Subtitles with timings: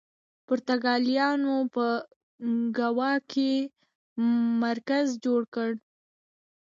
[0.47, 1.85] پرتګالیانو په
[2.77, 3.51] ګوا کې
[4.63, 5.69] مرکز جوړ کړ.